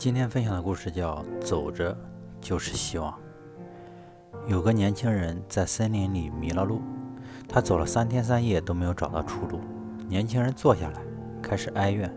[0.00, 1.94] 今天分享的故事叫《走着
[2.40, 3.12] 就是希望》。
[4.46, 6.80] 有个年轻人在森林里迷了路，
[7.46, 9.60] 他走了三天三夜都没有找到出路。
[10.08, 11.02] 年轻人坐下来，
[11.42, 12.10] 开始哀怨，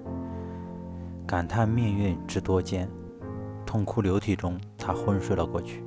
[1.28, 2.90] 感叹命运之多艰。
[3.66, 5.84] 痛哭流涕中，他昏睡了过去。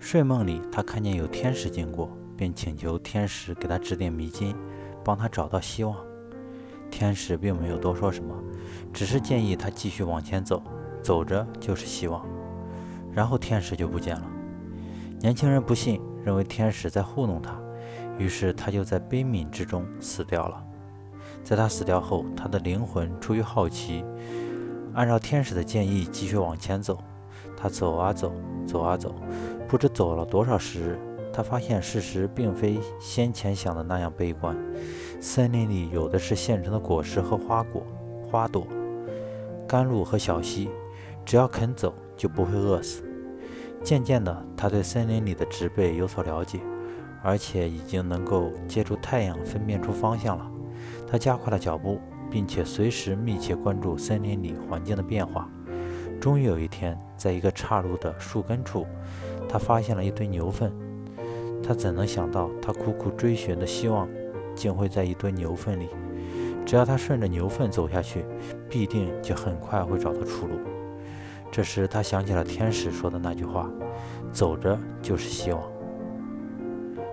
[0.00, 4.56] 睡梦里，他看见有天使经过，便请求天使给他指点迷津，
[5.04, 5.96] 帮他找到希望。
[6.90, 8.34] 天使并没有多说什么，
[8.92, 10.60] 只是建议他继续往前走。
[11.06, 12.26] 走着就是希望，
[13.12, 14.26] 然后天使就不见了。
[15.20, 17.56] 年轻人不信，认为天使在糊弄他，
[18.18, 20.60] 于是他就在悲悯之中死掉了。
[21.44, 24.04] 在他死掉后，他的灵魂出于好奇，
[24.94, 26.98] 按照天使的建议继续往前走。
[27.56, 28.32] 他走啊走，
[28.66, 29.14] 走啊走，
[29.68, 30.98] 不知走了多少时日，
[31.32, 34.56] 他发现事实并非先前想的那样悲观。
[35.20, 37.86] 森林里有的是现成的果实和花果、
[38.28, 38.66] 花朵、
[39.68, 40.68] 甘露和小溪。
[41.26, 43.02] 只要肯走，就不会饿死。
[43.82, 46.60] 渐渐的，他对森林里的植被有所了解，
[47.20, 50.48] 而且已经能够借助太阳分辨出方向了。
[51.04, 52.00] 他加快了脚步，
[52.30, 55.50] 并且随时密切关注森林里环境的变化。
[56.20, 58.86] 终于有一天，在一个岔路的树根处，
[59.48, 60.72] 他发现了一堆牛粪。
[61.60, 64.08] 他怎能想到，他苦苦追寻的希望，
[64.54, 65.88] 竟会在一堆牛粪里？
[66.64, 68.24] 只要他顺着牛粪走下去，
[68.68, 70.54] 必定就很快会找到出路。
[71.50, 73.70] 这时，他想起了天使说的那句话
[74.30, 75.62] ：“走着就是希望。”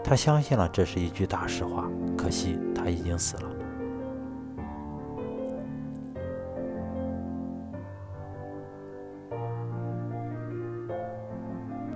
[0.03, 1.89] 他相信了这是一句大实话。
[2.17, 3.43] 可惜他已经死了。